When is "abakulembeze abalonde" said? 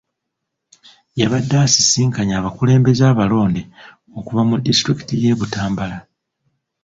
2.37-3.61